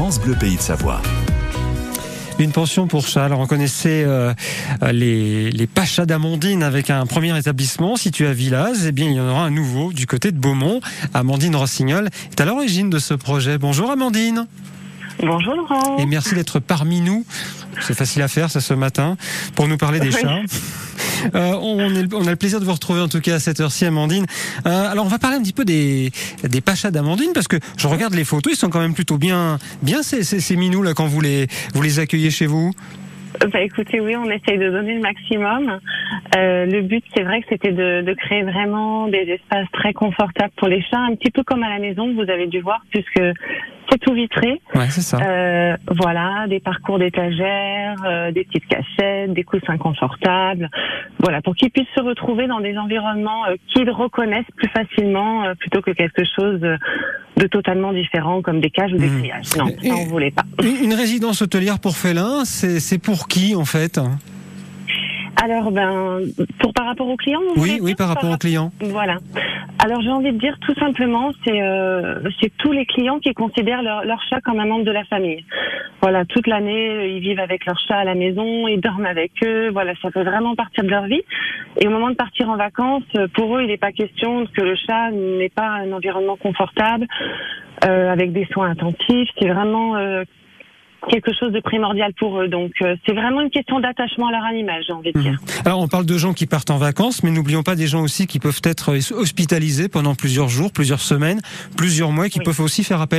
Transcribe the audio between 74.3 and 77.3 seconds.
comme un membre de la famille. Voilà, toute l'année, euh, ils